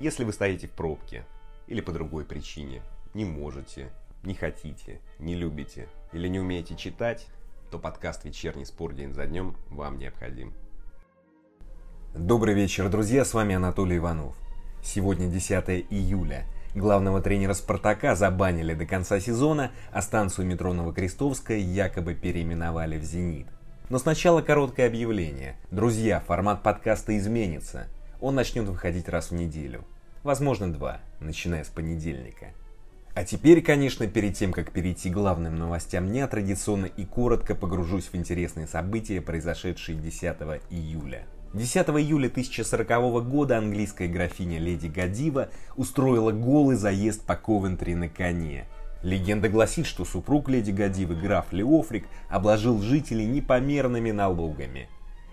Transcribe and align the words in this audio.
Если 0.00 0.24
вы 0.24 0.32
стоите 0.32 0.66
в 0.66 0.70
пробке 0.70 1.26
или 1.66 1.82
по 1.82 1.92
другой 1.92 2.24
причине, 2.24 2.80
не 3.12 3.26
можете, 3.26 3.90
не 4.22 4.32
хотите, 4.32 4.98
не 5.18 5.34
любите 5.34 5.88
или 6.14 6.26
не 6.26 6.40
умеете 6.40 6.74
читать, 6.74 7.26
то 7.70 7.78
подкаст 7.78 8.24
«Вечерний 8.24 8.64
спор 8.64 8.94
день 8.94 9.12
за 9.12 9.26
днем» 9.26 9.58
вам 9.68 9.98
необходим. 9.98 10.54
Добрый 12.14 12.54
вечер, 12.54 12.88
друзья, 12.88 13.26
с 13.26 13.34
вами 13.34 13.56
Анатолий 13.56 13.98
Иванов. 13.98 14.34
Сегодня 14.82 15.28
10 15.28 15.86
июля. 15.90 16.46
Главного 16.74 17.20
тренера 17.20 17.52
«Спартака» 17.52 18.14
забанили 18.14 18.72
до 18.72 18.86
конца 18.86 19.20
сезона, 19.20 19.70
а 19.92 20.00
станцию 20.00 20.46
метро 20.46 20.72
Новокрестовская 20.72 21.58
якобы 21.58 22.14
переименовали 22.14 22.98
в 22.98 23.02
«Зенит». 23.02 23.48
Но 23.90 23.98
сначала 23.98 24.40
короткое 24.40 24.86
объявление. 24.86 25.58
Друзья, 25.70 26.20
формат 26.20 26.62
подкаста 26.62 27.18
изменится. 27.18 27.88
Он 28.20 28.34
начнет 28.34 28.66
выходить 28.68 29.08
раз 29.08 29.30
в 29.30 29.34
неделю. 29.34 29.84
Возможно, 30.22 30.72
два, 30.72 31.00
начиная 31.20 31.64
с 31.64 31.68
понедельника. 31.68 32.52
А 33.14 33.24
теперь, 33.24 33.62
конечно, 33.62 34.06
перед 34.06 34.36
тем, 34.36 34.52
как 34.52 34.70
перейти 34.70 35.10
к 35.10 35.14
главным 35.14 35.58
новостям 35.58 36.08
дня, 36.08 36.28
традиционно 36.28 36.86
и 36.86 37.04
коротко 37.04 37.54
погружусь 37.54 38.06
в 38.06 38.14
интересные 38.14 38.66
события, 38.66 39.20
произошедшие 39.20 39.98
10 39.98 40.22
июля. 40.70 41.26
10 41.52 41.88
июля 41.88 42.28
1040 42.28 43.28
года 43.28 43.58
английская 43.58 44.06
графиня 44.06 44.58
Леди 44.58 44.86
Гадива 44.86 45.48
устроила 45.76 46.30
голый 46.30 46.76
заезд 46.76 47.24
по 47.26 47.34
Ковентри 47.34 47.94
на 47.94 48.08
коне. 48.08 48.68
Легенда 49.02 49.48
гласит, 49.48 49.86
что 49.86 50.04
супруг 50.04 50.48
Леди 50.48 50.70
Гадивы, 50.70 51.16
граф 51.16 51.52
Леофрик, 51.52 52.06
обложил 52.28 52.80
жителей 52.80 53.26
непомерными 53.26 54.12
налогами. 54.12 54.88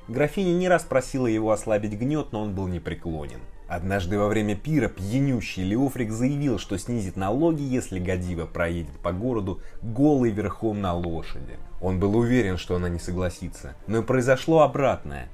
Графиня 0.07 0.53
не 0.53 0.69
раз 0.69 0.83
просила 0.83 1.27
его 1.27 1.51
ослабить 1.51 1.97
гнет, 1.97 2.31
но 2.31 2.43
он 2.43 2.55
был 2.55 2.67
непреклонен. 2.67 3.39
Однажды 3.67 4.17
во 4.17 4.29
время 4.29 4.55
пира 4.55 4.87
пьянющий 4.87 5.63
Леофрик 5.63 6.11
заявил, 6.11 6.57
что 6.57 6.77
снизит 6.77 7.17
налоги, 7.17 7.61
если 7.61 7.99
Гадива 7.99 8.45
проедет 8.45 8.97
по 8.99 9.11
городу 9.11 9.59
голый 9.81 10.31
верхом 10.31 10.79
на 10.79 10.93
лошади. 10.93 11.57
Он 11.81 11.99
был 11.99 12.15
уверен, 12.15 12.57
что 12.57 12.77
она 12.77 12.87
не 12.87 12.99
согласится, 12.99 13.75
но 13.85 13.99
и 13.99 14.03
произошло 14.03 14.61
обратное. 14.61 15.27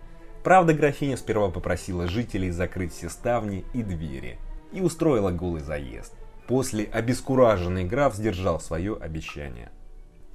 Правда, 0.43 0.73
графиня 0.73 1.15
сперва 1.15 1.49
попросила 1.49 2.07
жителей 2.07 2.49
закрыть 2.49 2.93
все 2.93 3.09
ставни 3.09 3.63
и 3.73 3.83
двери 3.83 4.39
и 4.71 4.81
устроила 4.81 5.29
голый 5.29 5.61
заезд. 5.61 6.13
После 6.47 6.85
обескураженный 6.85 7.85
граф 7.85 8.15
сдержал 8.15 8.59
свое 8.59 8.97
обещание. 8.99 9.71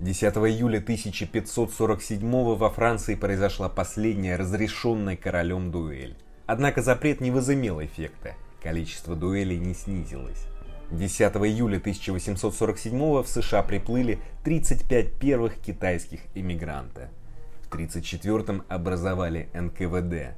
10 0.01 0.37
июля 0.37 0.79
1547 0.79 2.55
во 2.55 2.71
Франции 2.71 3.17
произошла 3.17 3.69
последняя 3.69 4.37
разрешенная 4.37 5.17
королем 5.17 5.73
дуэль. 5.73 6.17
Однако 6.47 6.83
запрет 6.83 7.21
не 7.21 7.33
возымел 7.33 7.83
эффекта, 7.83 8.37
количество 8.63 9.17
дуэлей 9.17 9.59
не 9.59 9.75
снизилось. 9.75 10.47
10 10.93 11.21
июля 11.21 11.79
1847 11.79 13.23
в 13.23 13.27
США 13.27 13.65
приплыли 13.65 14.21
35 14.45 15.19
первых 15.19 15.59
китайских 15.59 16.21
иммигранта. 16.37 17.11
В 17.65 17.75
1934 17.75 18.63
образовали 18.69 19.49
НКВД. 19.53 20.37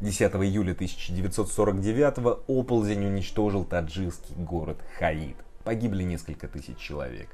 10 0.00 0.32
июля 0.42 0.72
1949 0.72 2.40
оползень 2.48 3.06
уничтожил 3.06 3.64
таджикский 3.64 4.34
город 4.34 4.78
Хаид. 4.98 5.36
Погибли 5.62 6.02
несколько 6.02 6.48
тысяч 6.48 6.78
человек. 6.78 7.28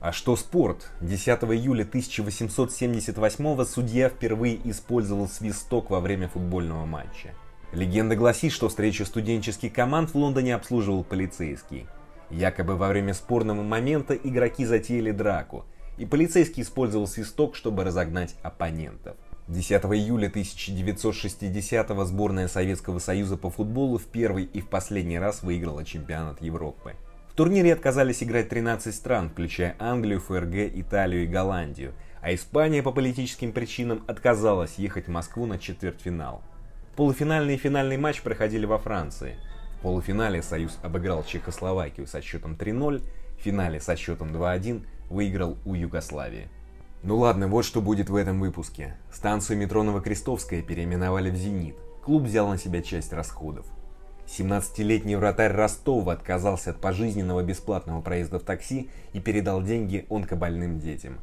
А 0.00 0.12
что 0.12 0.36
спорт? 0.36 0.90
10 1.00 1.26
июля 1.26 1.82
1878 1.82 3.64
судья 3.64 4.08
впервые 4.08 4.60
использовал 4.70 5.28
свисток 5.28 5.90
во 5.90 6.00
время 6.00 6.28
футбольного 6.28 6.86
матча. 6.86 7.34
Легенда 7.72 8.16
гласит, 8.16 8.52
что 8.52 8.68
встречу 8.68 9.04
студенческих 9.04 9.72
команд 9.72 10.10
в 10.10 10.14
Лондоне 10.14 10.54
обслуживал 10.54 11.04
полицейский. 11.04 11.86
Якобы 12.30 12.76
во 12.76 12.88
время 12.88 13.14
спорного 13.14 13.62
момента 13.62 14.14
игроки 14.14 14.64
затеяли 14.64 15.10
драку– 15.10 15.64
и 15.98 16.06
полицейский 16.06 16.62
использовал 16.62 17.06
свисток, 17.06 17.56
чтобы 17.56 17.84
разогнать 17.84 18.36
оппонентов. 18.42 19.16
10 19.48 19.82
июля 19.84 20.28
1960-го 20.28 22.04
сборная 22.04 22.48
Советского 22.48 22.98
Союза 22.98 23.36
по 23.36 23.50
футболу 23.50 23.98
в 23.98 24.04
первый 24.04 24.44
и 24.44 24.60
в 24.60 24.68
последний 24.68 25.18
раз 25.18 25.42
выиграла 25.42 25.84
чемпионат 25.84 26.40
Европы. 26.42 26.94
Турнире 27.38 27.72
отказались 27.72 28.20
играть 28.20 28.48
13 28.48 28.92
стран, 28.92 29.30
включая 29.30 29.76
Англию, 29.78 30.18
ФРГ, 30.18 30.74
Италию 30.74 31.22
и 31.22 31.28
Голландию, 31.28 31.94
а 32.20 32.34
Испания 32.34 32.82
по 32.82 32.90
политическим 32.90 33.52
причинам 33.52 34.02
отказалась 34.08 34.74
ехать 34.76 35.06
в 35.06 35.10
Москву 35.12 35.46
на 35.46 35.56
четвертьфинал. 35.56 36.42
Полуфинальный 36.96 37.54
и 37.54 37.56
финальный 37.56 37.96
матч 37.96 38.22
проходили 38.22 38.66
во 38.66 38.78
Франции. 38.78 39.36
В 39.78 39.82
полуфинале 39.82 40.42
Союз 40.42 40.80
обыграл 40.82 41.22
Чехословакию 41.22 42.08
со 42.08 42.20
счетом 42.22 42.54
3-0, 42.54 43.02
в 43.38 43.40
финале 43.40 43.78
со 43.78 43.94
счетом 43.94 44.34
2-1 44.34 44.84
выиграл 45.08 45.58
у 45.64 45.74
Югославии. 45.74 46.48
Ну 47.04 47.18
ладно, 47.18 47.46
вот 47.46 47.64
что 47.64 47.80
будет 47.80 48.10
в 48.10 48.16
этом 48.16 48.40
выпуске. 48.40 48.96
Станцию 49.12 49.58
метро 49.58 49.84
Новокрестовская 49.84 50.60
переименовали 50.62 51.30
в 51.30 51.36
«Зенит». 51.36 51.76
Клуб 52.02 52.24
взял 52.24 52.48
на 52.48 52.58
себя 52.58 52.82
часть 52.82 53.12
расходов. 53.12 53.64
17-летний 54.28 55.16
вратарь 55.16 55.52
Ростова 55.52 56.12
отказался 56.12 56.70
от 56.70 56.80
пожизненного 56.80 57.42
бесплатного 57.42 58.02
проезда 58.02 58.38
в 58.38 58.42
такси 58.42 58.90
и 59.14 59.20
передал 59.20 59.62
деньги 59.62 60.04
онкобольным 60.10 60.78
детям. 60.78 61.20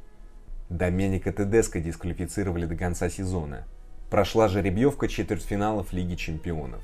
Доменика 0.70 1.32
Тедеско 1.32 1.80
дисквалифицировали 1.80 2.66
до 2.66 2.76
конца 2.76 3.10
сезона. 3.10 3.68
Прошла 4.10 4.48
жеребьевка 4.48 5.08
четвертьфиналов 5.08 5.94
Лиги 5.94 6.16
Чемпионов. 6.16 6.82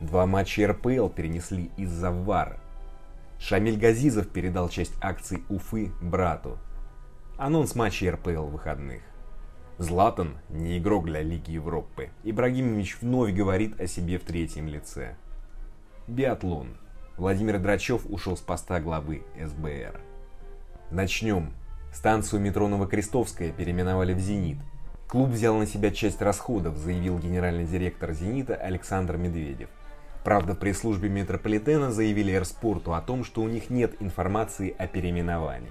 Два 0.00 0.26
матча 0.26 0.68
РПЛ 0.68 1.08
перенесли 1.08 1.70
из-за 1.78 2.10
ВАРа. 2.10 2.60
Шамиль 3.38 3.78
Газизов 3.78 4.28
передал 4.28 4.68
часть 4.68 4.94
акций 5.00 5.42
Уфы 5.48 5.92
брату. 6.02 6.58
Анонс 7.38 7.74
матча 7.74 8.10
РПЛ 8.12 8.44
выходных. 8.44 9.00
Златан 9.78 10.36
не 10.50 10.76
игрок 10.76 11.06
для 11.06 11.22
Лиги 11.22 11.52
Европы. 11.52 12.10
Ибрагимович 12.22 12.98
вновь 13.00 13.32
говорит 13.32 13.80
о 13.80 13.86
себе 13.86 14.18
в 14.18 14.24
третьем 14.24 14.68
лице. 14.68 15.16
Биатлон. 16.08 16.68
Владимир 17.18 17.58
Драчев 17.58 18.06
ушел 18.08 18.34
с 18.34 18.40
поста 18.40 18.80
главы 18.80 19.24
СБР. 19.38 20.00
Начнем. 20.90 21.52
Станцию 21.92 22.40
метро 22.40 22.66
Новокрестовская 22.66 23.52
переименовали 23.52 24.14
в 24.14 24.18
«Зенит». 24.18 24.56
Клуб 25.06 25.28
взял 25.28 25.54
на 25.56 25.66
себя 25.66 25.90
часть 25.90 26.22
расходов, 26.22 26.78
заявил 26.78 27.18
генеральный 27.18 27.66
директор 27.66 28.12
«Зенита» 28.12 28.54
Александр 28.54 29.18
Медведев. 29.18 29.68
Правда, 30.24 30.54
при 30.54 30.72
службе 30.72 31.10
метрополитена 31.10 31.92
заявили 31.92 32.34
Эрспорту 32.34 32.94
о 32.94 33.02
том, 33.02 33.22
что 33.22 33.42
у 33.42 33.48
них 33.48 33.68
нет 33.68 33.94
информации 34.00 34.74
о 34.78 34.86
переименовании. 34.86 35.68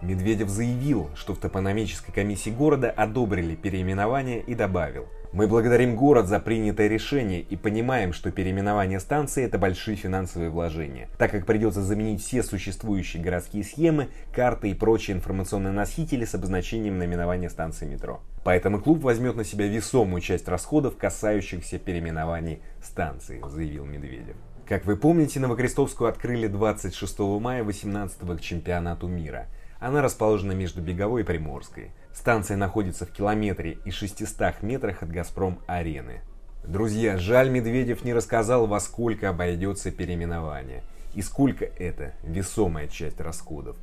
Медведев 0.00 0.48
заявил, 0.48 1.10
что 1.14 1.34
в 1.34 1.38
топономической 1.38 2.14
комиссии 2.14 2.50
города 2.50 2.90
одобрили 2.90 3.56
переименование 3.56 4.40
и 4.40 4.54
добавил 4.54 5.08
«Мы 5.32 5.48
благодарим 5.48 5.96
город 5.96 6.28
за 6.28 6.38
принятое 6.38 6.88
решение 6.88 7.40
и 7.40 7.56
понимаем, 7.56 8.12
что 8.12 8.30
переименование 8.30 9.00
станции– 9.00 9.44
это 9.44 9.58
большие 9.58 9.96
финансовые 9.96 10.50
вложения, 10.50 11.08
так 11.18 11.32
как 11.32 11.46
придется 11.46 11.82
заменить 11.82 12.22
все 12.22 12.42
существующие 12.42 13.22
городские 13.22 13.64
схемы, 13.64 14.08
карты 14.32 14.70
и 14.70 14.74
прочие 14.74 15.16
информационные 15.16 15.72
носители 15.72 16.24
с 16.24 16.34
обозначением 16.34 16.98
наименования 16.98 17.48
станции 17.48 17.86
метро. 17.86 18.20
Поэтому 18.44 18.80
клуб 18.80 19.00
возьмет 19.00 19.36
на 19.36 19.44
себя 19.44 19.66
весомую 19.66 20.22
часть 20.22 20.48
расходов, 20.48 20.96
касающихся 20.96 21.78
переименований 21.78 22.62
станции»,– 22.82 23.42
заявил 23.48 23.84
Медведев. 23.84 24.36
Как 24.66 24.84
вы 24.84 24.96
помните, 24.96 25.40
Новокрестовскую 25.40 26.08
открыли 26.08 26.46
26 26.46 27.18
мая 27.40 27.64
18 27.64 28.18
к 28.20 28.40
чемпионату 28.40 29.08
мира– 29.08 29.46
она 29.80 30.02
расположена 30.02 30.52
между 30.52 30.82
Беговой 30.82 31.22
и 31.22 31.24
Приморской. 31.24 31.92
Станция 32.12 32.56
находится 32.56 33.06
в 33.06 33.10
километре 33.10 33.78
и 33.84 33.90
600 33.90 34.62
метрах 34.62 35.02
от 35.02 35.10
Газпром-арены. 35.10 36.22
Друзья, 36.64 37.16
жаль, 37.16 37.48
Медведев 37.48 38.04
не 38.04 38.12
рассказал, 38.12 38.66
во 38.66 38.80
сколько 38.80 39.28
обойдется 39.28 39.90
переименование. 39.90 40.82
И 41.14 41.22
сколько 41.22 41.64
это 41.64 42.12
весомая 42.22 42.88
часть 42.88 43.20
расходов. 43.20 43.76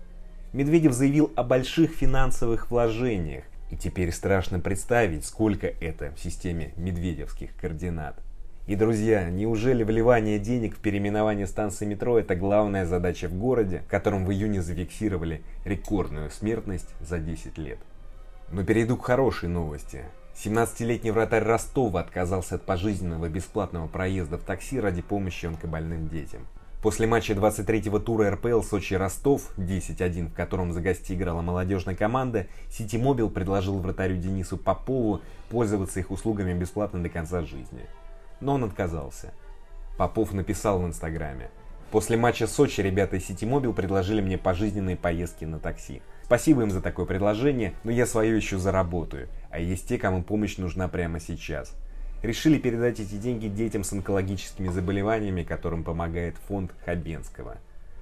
Медведев 0.53 0.93
заявил 0.93 1.31
о 1.35 1.43
больших 1.43 1.91
финансовых 1.91 2.69
вложениях, 2.69 3.45
и 3.71 3.77
теперь 3.77 4.11
страшно 4.11 4.59
представить, 4.59 5.25
сколько 5.25 5.67
это 5.67 6.11
в 6.11 6.19
системе 6.19 6.73
медведевских 6.77 7.55
координат. 7.55 8.21
И, 8.67 8.75
друзья, 8.75 9.29
неужели 9.29 9.83
вливание 9.83 10.39
денег 10.39 10.75
в 10.75 10.79
переименование 10.79 11.45
станции 11.45 11.85
метро– 11.85 12.17
это 12.19 12.35
главная 12.35 12.87
задача 12.87 13.27
в 13.27 13.35
городе, 13.35 13.83
в 13.85 13.91
котором 13.91 14.25
в 14.25 14.31
июне 14.31 14.63
зафиксировали 14.63 15.43
рекордную 15.65 16.31
смертность 16.31 16.89
за 16.99 17.19
10 17.19 17.59
лет? 17.59 17.77
Но 18.51 18.63
перейду 18.63 18.97
к 18.97 19.05
хорошей 19.05 19.49
новости. 19.49 20.05
17-летний 20.43 21.11
вратарь 21.11 21.43
Ростова 21.43 21.99
отказался 21.99 22.55
от 22.55 22.65
пожизненного 22.65 23.29
бесплатного 23.29 23.85
проезда 23.87 24.39
в 24.39 24.41
такси 24.41 24.79
ради 24.79 25.03
помощи 25.03 25.45
онкобольным 25.45 26.07
детям. 26.07 26.47
После 26.81 27.05
матча 27.05 27.33
23-го 27.33 27.99
тура 27.99 28.31
РПЛ 28.31 28.61
Сочи-Ростов 28.61 29.53
10-1, 29.57 30.29
в 30.29 30.33
котором 30.33 30.73
за 30.73 30.81
гостей 30.81 31.15
играла 31.15 31.43
молодежная 31.43 31.95
команда, 31.95 32.47
Ситимобил 32.71 33.29
предложил 33.29 33.77
вратарю 33.77 34.17
Денису 34.17 34.57
Попову 34.57 35.21
пользоваться 35.49 35.99
их 35.99 36.09
услугами 36.09 36.57
бесплатно 36.57 37.03
до 37.03 37.09
конца 37.09 37.43
жизни 37.43 37.85
но 38.41 38.55
он 38.55 38.63
отказался. 38.63 39.33
Попов 39.97 40.33
написал 40.33 40.79
в 40.81 40.85
Инстаграме. 40.85 41.49
После 41.91 42.17
матча 42.17 42.47
Сочи 42.47 42.81
ребята 42.81 43.15
из 43.15 43.25
Ситимобил 43.25 43.73
предложили 43.73 44.21
мне 44.21 44.37
пожизненные 44.37 44.97
поездки 44.97 45.45
на 45.45 45.59
такси. 45.59 46.01
Спасибо 46.23 46.63
им 46.63 46.71
за 46.71 46.81
такое 46.81 47.05
предложение, 47.05 47.73
но 47.83 47.91
я 47.91 48.05
свое 48.05 48.35
еще 48.35 48.57
заработаю, 48.57 49.29
а 49.51 49.59
есть 49.59 49.87
те, 49.87 49.97
кому 49.97 50.23
помощь 50.23 50.57
нужна 50.57 50.87
прямо 50.87 51.19
сейчас. 51.19 51.73
Решили 52.23 52.57
передать 52.57 52.99
эти 52.99 53.15
деньги 53.15 53.47
детям 53.47 53.83
с 53.83 53.93
онкологическими 53.93 54.69
заболеваниями, 54.69 55.43
которым 55.43 55.83
помогает 55.83 56.35
фонд 56.47 56.71
Хабенского. 56.83 57.57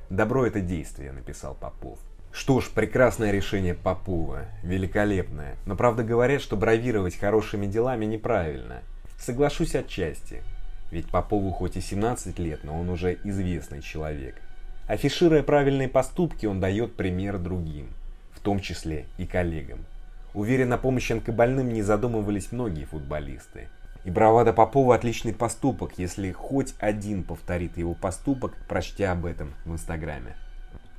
Добро 0.09 0.45
это 0.45 0.62
действие, 0.62 1.12
написал 1.12 1.56
Попов. 1.56 2.00
Что 2.31 2.62
ж, 2.62 2.69
прекрасное 2.69 3.31
решение 3.31 3.75
Попова, 3.75 4.45
великолепное. 4.63 5.57
Но 5.65 5.75
правда 5.75 6.03
говорят, 6.03 6.41
что 6.41 6.56
бравировать 6.56 7.19
хорошими 7.19 7.68
делами 7.68 8.06
неправильно. 8.06 8.81
Соглашусь 9.23 9.73
отчасти. 9.73 10.43
Ведь 10.91 11.09
Попову 11.09 11.51
хоть 11.51 11.77
и 11.77 11.81
17 11.81 12.37
лет, 12.39 12.65
но 12.65 12.77
он 12.77 12.89
уже 12.89 13.17
известный 13.23 13.81
человек. 13.81 14.35
Афишируя 14.85 15.43
правильные 15.43 15.87
поступки, 15.87 16.45
он 16.45 16.59
дает 16.59 16.97
пример 16.97 17.37
другим, 17.37 17.87
в 18.33 18.41
том 18.41 18.59
числе 18.59 19.05
и 19.17 19.25
коллегам. 19.25 19.85
Уверен, 20.33 20.67
на 20.67 20.77
помощь 20.77 21.09
онкобольным 21.09 21.71
не 21.71 21.83
задумывались 21.83 22.51
многие 22.51 22.83
футболисты. 22.83 23.69
И 24.03 24.11
бравада 24.11 24.51
Попова 24.51 24.95
отличный 24.95 25.33
поступок, 25.33 25.93
если 25.95 26.33
хоть 26.33 26.75
один 26.79 27.23
повторит 27.23 27.77
его 27.77 27.93
поступок, 27.93 28.53
прочтя 28.67 29.13
об 29.13 29.25
этом 29.25 29.53
в 29.63 29.71
Инстаграме. 29.71 30.35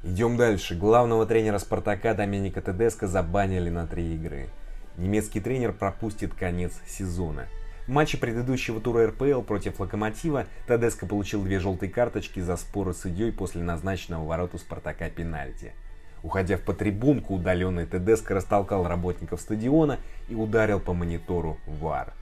Идем 0.02 0.38
дальше. 0.38 0.74
Главного 0.74 1.26
тренера 1.26 1.58
Спартака 1.58 2.14
Доменика 2.14 2.62
Тедеско 2.62 3.06
забанили 3.06 3.68
на 3.68 3.86
три 3.86 4.14
игры. 4.14 4.48
Немецкий 4.96 5.40
тренер 5.40 5.74
пропустит 5.74 6.32
конец 6.32 6.72
сезона. 6.86 7.48
В 7.86 7.90
матче 7.90 8.16
предыдущего 8.16 8.80
тура 8.80 9.08
РПЛ 9.08 9.42
против 9.42 9.78
Локомотива 9.78 10.46
Тедеско 10.66 11.04
получил 11.04 11.42
две 11.42 11.58
желтые 11.60 11.90
карточки 11.92 12.40
за 12.40 12.56
споры 12.56 12.94
с 12.94 13.02
судьей 13.02 13.30
после 13.30 13.62
назначенного 13.62 14.24
вороту 14.26 14.56
Спартака 14.56 15.10
пенальти. 15.10 15.72
Уходя 16.22 16.56
в 16.56 16.62
потребунку, 16.62 17.34
удаленный 17.34 17.84
Тедеско 17.84 18.32
растолкал 18.32 18.88
работников 18.88 19.42
стадиона 19.42 19.98
и 20.30 20.34
ударил 20.34 20.80
по 20.80 20.94
монитору 20.94 21.58
ВАР. 21.66 22.14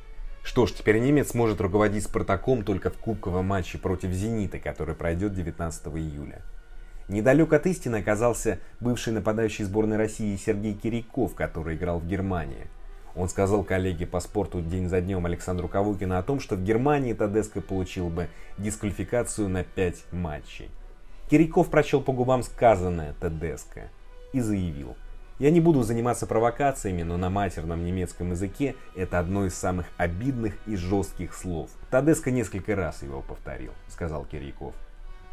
Что 0.43 0.67
ж, 0.67 0.73
теперь 0.73 0.99
немец 0.99 1.33
может 1.33 1.61
руководить 1.61 2.03
Спартаком 2.03 2.65
только 2.65 2.91
в 2.91 2.99
кубковом 2.99 3.47
матче 3.47 3.79
против 3.79 4.11
Зенита, 4.11 4.59
который 4.59 4.97
пройдет 4.97 5.33
19 5.33 5.87
июля. 5.87 6.43
Недалек 7.07 7.53
от 7.53 7.67
истины 7.67 7.97
оказался 7.97 8.59
бывший 8.81 9.13
нападающий 9.13 9.65
сборной 9.65 9.97
России 9.97 10.35
Сергей 10.35 10.75
Кириков, 10.75 11.37
который 11.37 11.77
играл 11.77 12.01
в 12.01 12.09
Германии. 12.09 12.67
Он 13.15 13.29
сказал 13.29 13.65
коллеге 13.65 14.07
по 14.07 14.21
спорту 14.21 14.61
день 14.61 14.89
за 14.89 15.01
днем 15.01 15.27
Александру 15.27 15.69
Кавукину 15.69 16.17
о 16.17 16.23
том, 16.23 16.41
что 16.41 16.57
в 16.57 16.63
Германии 16.63 17.13
Тадеско 17.13 17.61
получил 17.61 18.09
бы 18.09 18.29
дисквалификацию 18.59 19.49
на 19.49 19.65
5 19.65 20.13
матчей. 20.13 20.71
Кириков 21.31 21.71
прочел 21.71 22.01
по 22.01 22.13
губам 22.13 22.43
сказанное 22.43 23.15
Тадеско 23.21 23.91
и 24.33 24.41
заявил, 24.41 24.97
«Я 25.39 25.51
не 25.51 25.61
буду 25.61 25.83
заниматься 25.83 26.27
провокациями, 26.27 27.03
но 27.03 27.17
на 27.17 27.31
матерном 27.31 27.85
немецком 27.85 28.31
языке 28.31 28.75
это 28.95 29.19
одно 29.19 29.47
из 29.47 29.55
самых 29.55 29.87
обидных 29.97 30.55
и 30.67 30.77
жестких 30.77 31.35
слов. 31.35 31.71
Тадеско 31.91 32.31
несколько 32.31 32.77
раз 32.77 33.03
его 33.03 33.23
повторил»,— 33.23 33.73
сказал 33.89 34.25
Кириков. 34.25 34.75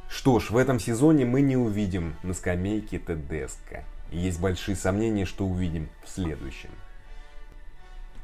Что 0.09 0.39
ж, 0.39 0.49
в 0.49 0.57
этом 0.57 0.79
сезоне 0.79 1.25
мы 1.25 1.41
не 1.41 1.55
увидим 1.55 2.15
на 2.23 2.33
скамейке 2.33 2.97
Тедеско. 2.97 3.83
Есть 4.11 4.41
большие 4.41 4.75
сомнения, 4.75 5.25
что 5.25 5.45
увидим 5.45 5.87
в 6.03 6.09
следующем. 6.09 6.71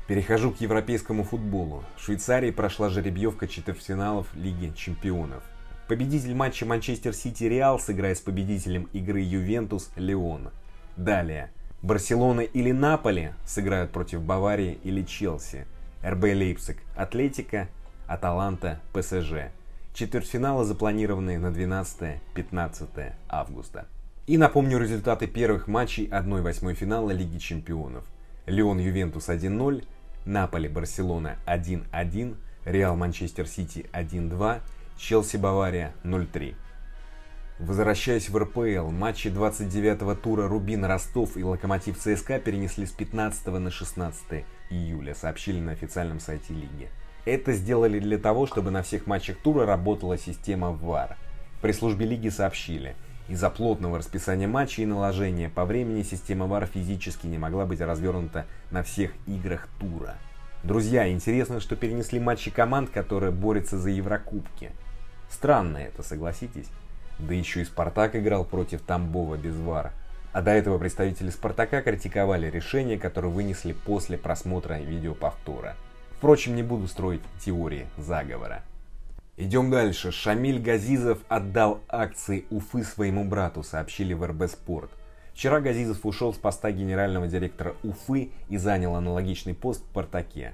Перехожу 0.07 0.51
к 0.51 0.61
европейскому 0.61 1.23
футболу. 1.23 1.83
В 1.97 2.01
Швейцарии 2.01 2.51
прошла 2.51 2.89
жеребьевка 2.89 3.47
четвертьфиналов 3.47 4.27
Лиги 4.35 4.71
чемпионов. 4.75 5.43
Победитель 5.87 6.35
матча 6.35 6.63
Манчестер 6.63 7.13
Сити 7.13 7.45
Реал 7.45 7.79
сыграет 7.79 8.19
с 8.19 8.21
победителем 8.21 8.87
игры 8.93 9.21
Ювентус 9.21 9.89
Леон. 9.95 10.51
Далее. 10.95 11.49
Барселона 11.81 12.41
или 12.41 12.71
Наполи 12.71 13.31
сыграют 13.45 13.91
против 13.91 14.21
Баварии 14.21 14.77
или 14.83 15.01
Челси. 15.01 15.65
РБ 16.03 16.23
Лейпциг, 16.23 16.77
Атлетика, 16.95 17.67
Аталанта, 18.05 18.81
ПСЖ. 18.93 19.49
Четвертьфиналы 19.95 20.65
запланированы 20.65 21.39
на 21.39 21.47
12-15 21.47 23.13
августа. 23.27 23.87
И 24.27 24.37
напомню 24.37 24.77
результаты 24.77 25.25
первых 25.25 25.67
матчей 25.67 26.07
1-8 26.07 26.75
финала 26.75 27.09
Лиги 27.09 27.39
Чемпионов. 27.39 28.03
Леон 28.45 28.77
Ювентус 28.77 29.29
1-0, 29.29 29.83
Наполи 30.25 30.67
Барселона 30.67 31.37
1-1, 31.45 32.35
Реал 32.65 32.95
Манчестер 32.95 33.47
Сити 33.47 33.85
1-2, 33.93 34.61
Челси 34.97 35.37
Бавария 35.37 35.93
0-3. 36.03 36.55
Возвращаясь 37.59 38.29
в 38.29 38.37
РПЛ, 38.37 38.89
матчи 38.89 39.27
29-го 39.27 40.15
тура 40.15 40.47
Рубин 40.47 40.83
Ростов 40.83 41.37
и 41.37 41.43
Локомотив 41.43 41.97
ЦСКА 41.97 42.39
перенесли 42.39 42.85
с 42.85 42.91
15 42.91 43.47
на 43.47 43.69
16 43.69 44.43
июля, 44.71 45.13
сообщили 45.13 45.59
на 45.59 45.71
официальном 45.71 46.19
сайте 46.19 46.53
лиги. 46.53 46.89
Это 47.25 47.53
сделали 47.53 47.99
для 47.99 48.17
того, 48.17 48.45
чтобы 48.45 48.71
на 48.71 48.81
всех 48.81 49.07
матчах 49.07 49.37
тура 49.37 49.65
работала 49.65 50.17
система 50.17 50.67
VAR. 50.69 51.15
При 51.61 51.71
службе 51.71 52.05
лиги 52.05 52.29
сообщили, 52.29 52.95
из-за 53.27 53.49
плотного 53.49 53.97
расписания 53.97 54.47
матчей 54.47 54.83
и 54.83 54.87
наложения 54.87 55.49
по 55.49 55.65
времени 55.65 56.03
система 56.03 56.45
VAR 56.45 56.67
физически 56.67 57.25
не 57.27 57.37
могла 57.37 57.65
быть 57.65 57.81
развернута 57.81 58.45
на 58.71 58.83
всех 58.83 59.11
играх 59.25 59.67
тура. 59.79 60.15
Друзья, 60.63 61.11
интересно, 61.11 61.59
что 61.59 61.75
перенесли 61.75 62.19
матчи 62.19 62.51
команд, 62.51 62.89
которые 62.89 63.31
борются 63.31 63.77
за 63.77 63.89
Еврокубки. 63.89 64.71
Странно 65.29 65.77
это, 65.77 66.03
согласитесь? 66.03 66.69
Да 67.19 67.33
еще 67.33 67.61
и 67.61 67.65
Спартак 67.65 68.15
играл 68.15 68.45
против 68.45 68.81
Тамбова 68.81 69.37
без 69.37 69.55
ВАР. 69.55 69.91
А 70.33 70.41
до 70.41 70.51
этого 70.51 70.77
представители 70.77 71.29
Спартака 71.29 71.81
критиковали 71.81 72.49
решение, 72.49 72.99
которое 72.99 73.29
вынесли 73.29 73.73
после 73.73 74.17
просмотра 74.17 74.79
видеоповтора. 74.79 75.75
Впрочем, 76.17 76.55
не 76.55 76.63
буду 76.63 76.87
строить 76.87 77.21
теории 77.39 77.87
заговора. 77.97 78.61
Идем 79.37 79.69
дальше. 79.69 80.11
Шамиль 80.11 80.61
Газизов 80.61 81.19
отдал 81.27 81.81
акции 81.89 82.45
Уфы 82.49 82.83
своему 82.83 83.25
брату, 83.25 83.63
сообщили 83.63 84.13
в 84.13 84.25
РБ 84.25 84.49
Спорт. 84.49 84.91
Вчера 85.33 85.59
Газизов 85.59 86.05
ушел 86.05 86.33
с 86.33 86.37
поста 86.37 86.71
генерального 86.71 87.27
директора 87.27 87.75
Уфы 87.83 88.31
и 88.47 88.55
занял 88.55 88.95
аналогичный 88.95 89.53
пост 89.53 89.81
в 89.81 89.89
Спартаке. 89.89 90.53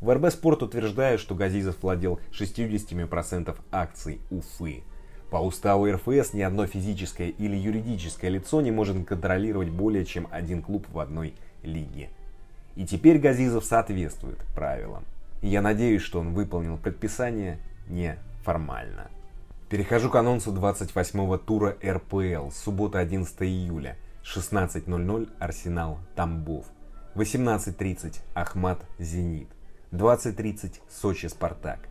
В 0.00 0.10
РБ 0.14 0.30
Спорт 0.30 0.62
утверждают, 0.62 1.20
что 1.20 1.34
Газизов 1.34 1.82
владел 1.82 2.18
60% 2.32 3.54
акций 3.70 4.20
Уфы. 4.30 4.84
По 5.30 5.36
уставу 5.36 5.90
РФС 5.90 6.32
ни 6.32 6.40
одно 6.40 6.66
физическое 6.66 7.28
или 7.28 7.56
юридическое 7.56 8.30
лицо 8.30 8.62
не 8.62 8.70
может 8.70 9.04
контролировать 9.06 9.68
более 9.68 10.06
чем 10.06 10.28
один 10.30 10.62
клуб 10.62 10.86
в 10.90 10.98
одной 10.98 11.34
лиге. 11.62 12.08
И 12.74 12.86
теперь 12.86 13.18
Газизов 13.18 13.66
соответствует 13.66 14.38
правилам. 14.54 15.04
Я 15.42 15.60
надеюсь, 15.60 16.00
что 16.00 16.20
он 16.20 16.32
выполнил 16.32 16.78
предписание 16.78 17.58
неформально. 17.88 19.10
Перехожу 19.68 20.10
к 20.10 20.16
анонсу 20.16 20.52
28-го 20.52 21.38
тура 21.38 21.76
РПЛ. 21.84 22.50
Суббота 22.50 22.98
11 22.98 23.42
июля. 23.42 23.96
16.00 24.22 25.28
Арсенал 25.38 25.98
Тамбов. 26.14 26.66
18.30 27.14 28.20
Ахмат 28.34 28.84
Зенит. 28.98 29.48
20.30 29.92 30.80
Сочи 30.88 31.26
Спартак. 31.26 31.88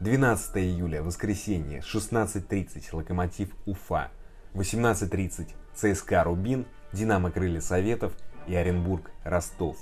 12 0.00 0.56
июля, 0.58 1.02
воскресенье, 1.02 1.80
16.30 1.80 2.84
Локомотив 2.92 3.50
Уфа. 3.66 4.10
18.30 4.54 5.48
ЦСКА 5.74 6.24
Рубин, 6.24 6.66
Динамо 6.92 7.30
Крылья 7.30 7.60
Советов 7.60 8.12
и 8.46 8.54
Оренбург 8.54 9.10
Ростов. 9.24 9.76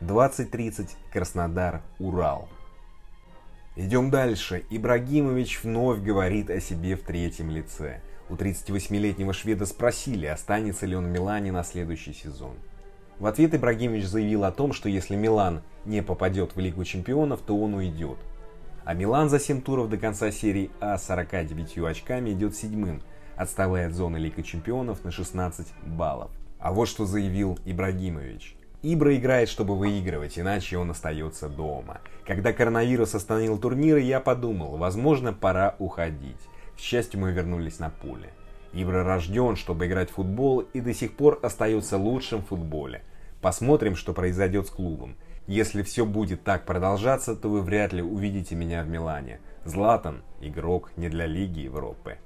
20.30 0.00 0.90
Краснодар, 1.12 1.82
Урал. 1.98 2.48
Идем 3.78 4.08
дальше. 4.10 4.64
Ибрагимович 4.70 5.62
вновь 5.62 6.00
говорит 6.00 6.48
о 6.48 6.60
себе 6.60 6.96
в 6.96 7.02
третьем 7.02 7.50
лице. 7.50 8.00
У 8.30 8.34
38-летнего 8.34 9.34
шведа 9.34 9.66
спросили, 9.66 10.24
останется 10.24 10.86
ли 10.86 10.96
он 10.96 11.04
в 11.04 11.10
Милане 11.10 11.52
на 11.52 11.62
следующий 11.62 12.14
сезон. 12.14 12.54
В 13.18 13.26
ответ 13.26 13.54
Ибрагимович 13.54 14.06
заявил 14.06 14.44
о 14.44 14.50
том, 14.50 14.72
что 14.72 14.88
если 14.88 15.14
Милан 15.14 15.60
не 15.84 16.02
попадет 16.02 16.56
в 16.56 16.58
Лигу 16.58 16.84
чемпионов, 16.84 17.42
то 17.42 17.54
он 17.54 17.74
уйдет. 17.74 18.16
А 18.86 18.94
Милан 18.94 19.28
за 19.28 19.38
7 19.38 19.60
туров 19.60 19.90
до 19.90 19.98
конца 19.98 20.30
серии 20.30 20.70
А 20.80 20.96
49 20.96 21.76
очками 21.78 22.30
идет 22.30 22.56
седьмым, 22.56 23.02
отставая 23.36 23.88
от 23.88 23.92
зоны 23.92 24.16
Лиги 24.16 24.40
чемпионов 24.40 25.04
на 25.04 25.10
16 25.10 25.66
баллов. 25.84 26.30
А 26.58 26.72
вот 26.72 26.88
что 26.88 27.04
заявил 27.04 27.58
Ибрагимович. 27.66 28.55
Ибра 28.86 29.16
играет, 29.16 29.48
чтобы 29.48 29.76
выигрывать, 29.76 30.38
иначе 30.38 30.78
он 30.78 30.92
остается 30.92 31.48
дома. 31.48 32.00
Когда 32.24 32.52
коронавирус 32.52 33.16
остановил 33.16 33.58
турниры, 33.58 34.00
я 34.00 34.20
подумал, 34.20 34.76
возможно, 34.76 35.32
пора 35.32 35.74
уходить. 35.80 36.40
К 36.76 36.78
счастью, 36.78 37.18
мы 37.18 37.32
вернулись 37.32 37.80
на 37.80 37.90
поле. 37.90 38.30
Ибра 38.72 39.02
рожден, 39.02 39.56
чтобы 39.56 39.86
играть 39.86 40.10
в 40.10 40.14
футбол 40.14 40.60
и 40.60 40.80
до 40.80 40.94
сих 40.94 41.16
пор 41.16 41.40
остается 41.42 41.96
лучшим 41.96 42.42
в 42.42 42.46
футболе. 42.46 43.02
Посмотрим, 43.40 43.96
что 43.96 44.12
произойдет 44.12 44.68
с 44.68 44.70
клубом. 44.70 45.16
Если 45.48 45.82
все 45.82 46.06
будет 46.06 46.44
так 46.44 46.64
продолжаться, 46.64 47.34
то 47.34 47.48
вы 47.48 47.62
вряд 47.62 47.92
ли 47.92 48.02
увидите 48.02 48.54
меня 48.54 48.84
в 48.84 48.88
Милане. 48.88 49.40
Златан– 49.64 50.22
игрок 50.40 50.92
не 50.96 51.08
для 51.08 51.26
Лиги 51.26 51.60
Европы. 51.60 52.18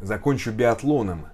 Закончу 0.00 0.50
биатлоном. 0.50 1.26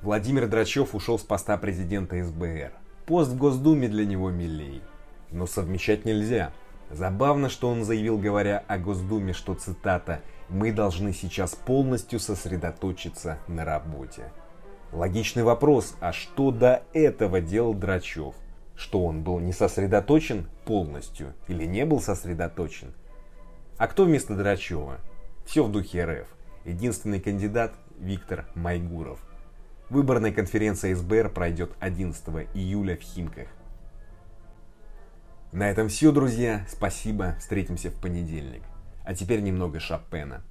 Владимир 0.00 0.46
Драчев 0.46 0.94
ушел 0.94 1.18
с 1.18 1.22
поста 1.22 1.56
президента 1.56 2.22
СБР. 2.22 2.72
Пост 3.08 3.30
в 3.30 3.38
Госдуме 3.38 3.88
для 3.88 4.04
него 4.04 4.30
милей. 4.30 4.82
Но 5.30 5.46
совмещать 5.46 6.04
нельзя. 6.04 6.52
Забавно, 6.90 7.48
что 7.48 7.70
он 7.70 7.82
заявил, 7.82 8.18
говоря 8.18 8.62
о 8.68 8.76
Госдуме, 8.76 9.32
что, 9.32 9.54
цитата, 9.54 10.20
«Мы 10.50 10.72
должны 10.72 11.14
сейчас 11.14 11.54
полностью 11.54 12.20
сосредоточиться 12.20 13.38
на 13.48 13.64
работе». 13.64 14.30
Логичный 14.92 15.42
вопрос, 15.42 15.96
а 16.00 16.12
что 16.12 16.50
до 16.50 16.82
этого 16.92 17.40
делал 17.40 17.72
Драчев? 17.72 18.34
Что 18.76 19.02
он 19.02 19.22
был 19.22 19.38
не 19.38 19.54
сосредоточен 19.54 20.46
полностью 20.66 21.32
или 21.46 21.64
не 21.64 21.86
был 21.86 22.02
сосредоточен? 22.02 22.92
А 23.78 23.86
кто 23.86 24.04
вместо 24.04 24.34
Драчева? 24.34 24.98
Все 25.46 25.64
в 25.64 25.72
духе 25.72 26.04
РФ. 26.04 26.28
Единственный 26.66 27.20
кандидат 27.20 27.72
Виктор 27.98 28.44
Майгуров. 28.54 29.18
Выборная 29.90 30.32
конференция 30.32 30.94
СБР 30.94 31.30
пройдет 31.30 31.72
11 31.80 32.22
июля 32.52 32.96
в 32.96 33.00
Химках. 33.00 33.48
На 35.50 35.70
этом 35.70 35.88
все, 35.88 36.12
друзья. 36.12 36.66
Спасибо. 36.68 37.36
Встретимся 37.38 37.90
в 37.90 37.94
понедельник. 37.94 38.62
А 39.04 39.14
теперь 39.14 39.40
немного 39.40 39.80
Шопена. 39.80 40.42